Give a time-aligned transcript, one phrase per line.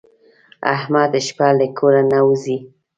[0.75, 2.57] احمد شپه له کوره نه وځي.